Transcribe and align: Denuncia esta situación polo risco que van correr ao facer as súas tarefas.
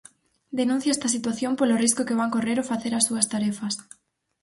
Denuncia 0.59 0.93
esta 0.95 1.13
situación 1.15 1.53
polo 1.59 1.79
risco 1.83 2.07
que 2.07 2.17
van 2.19 2.33
correr 2.35 2.57
ao 2.59 2.69
facer 2.73 2.93
as 2.95 3.05
súas 3.07 3.29
tarefas. 3.33 3.73